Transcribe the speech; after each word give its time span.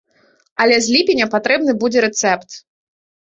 Але 0.63 0.77
з 0.85 0.95
ліпеня 0.95 1.27
патрэбны 1.35 1.71
будзе 1.83 1.99
рэцэпт. 2.09 2.49